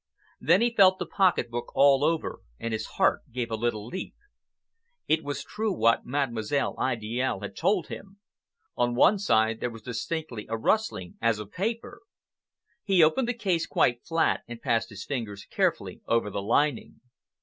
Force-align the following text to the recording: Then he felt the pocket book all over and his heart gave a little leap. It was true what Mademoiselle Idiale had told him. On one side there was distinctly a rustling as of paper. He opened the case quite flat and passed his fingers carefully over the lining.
Then 0.39 0.61
he 0.61 0.73
felt 0.73 0.97
the 0.97 1.05
pocket 1.05 1.51
book 1.51 1.71
all 1.75 2.03
over 2.03 2.39
and 2.59 2.73
his 2.73 2.87
heart 2.97 3.21
gave 3.31 3.51
a 3.51 3.55
little 3.55 3.85
leap. 3.85 4.15
It 5.07 5.23
was 5.23 5.43
true 5.43 5.71
what 5.71 6.07
Mademoiselle 6.07 6.75
Idiale 6.83 7.41
had 7.41 7.55
told 7.55 7.89
him. 7.89 8.17
On 8.75 8.95
one 8.95 9.19
side 9.19 9.59
there 9.59 9.69
was 9.69 9.83
distinctly 9.83 10.47
a 10.49 10.57
rustling 10.57 11.19
as 11.21 11.37
of 11.37 11.51
paper. 11.51 12.01
He 12.83 13.03
opened 13.03 13.27
the 13.27 13.35
case 13.35 13.67
quite 13.67 14.03
flat 14.03 14.41
and 14.47 14.59
passed 14.59 14.89
his 14.89 15.05
fingers 15.05 15.45
carefully 15.45 16.01
over 16.07 16.31
the 16.31 16.41
lining. 16.41 16.99